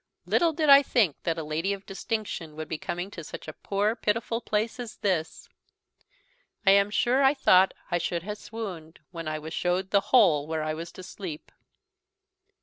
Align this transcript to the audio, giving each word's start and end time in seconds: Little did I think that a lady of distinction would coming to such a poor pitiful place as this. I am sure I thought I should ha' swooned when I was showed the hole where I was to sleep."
Little 0.25 0.51
did 0.51 0.67
I 0.67 0.81
think 0.81 1.17
that 1.25 1.37
a 1.37 1.43
lady 1.43 1.73
of 1.73 1.85
distinction 1.85 2.55
would 2.55 2.75
coming 2.81 3.11
to 3.11 3.23
such 3.23 3.47
a 3.47 3.53
poor 3.53 3.95
pitiful 3.95 4.41
place 4.41 4.79
as 4.79 4.97
this. 4.97 5.47
I 6.65 6.71
am 6.71 6.89
sure 6.89 7.21
I 7.21 7.35
thought 7.35 7.75
I 7.91 7.99
should 7.99 8.23
ha' 8.23 8.33
swooned 8.35 9.01
when 9.11 9.27
I 9.27 9.37
was 9.37 9.53
showed 9.53 9.91
the 9.91 10.01
hole 10.09 10.47
where 10.47 10.63
I 10.63 10.73
was 10.73 10.91
to 10.93 11.03
sleep." 11.03 11.51